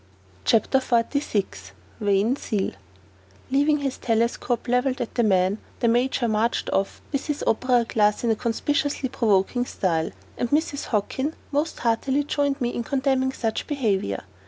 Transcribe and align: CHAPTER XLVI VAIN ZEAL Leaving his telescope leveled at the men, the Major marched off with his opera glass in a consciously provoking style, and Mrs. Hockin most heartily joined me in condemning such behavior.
CHAPTER 0.45 0.79
XLVI 0.79 1.45
VAIN 1.99 2.35
ZEAL 2.35 2.71
Leaving 3.51 3.81
his 3.81 3.99
telescope 3.99 4.67
leveled 4.67 4.99
at 4.99 5.13
the 5.13 5.21
men, 5.21 5.59
the 5.79 5.87
Major 5.87 6.27
marched 6.27 6.71
off 6.71 7.01
with 7.11 7.27
his 7.27 7.43
opera 7.45 7.85
glass 7.85 8.23
in 8.23 8.31
a 8.31 8.35
consciously 8.35 9.09
provoking 9.09 9.63
style, 9.67 10.09
and 10.39 10.49
Mrs. 10.49 10.85
Hockin 10.85 11.35
most 11.51 11.77
heartily 11.81 12.23
joined 12.23 12.59
me 12.59 12.69
in 12.73 12.83
condemning 12.83 13.31
such 13.31 13.67
behavior. 13.67 14.23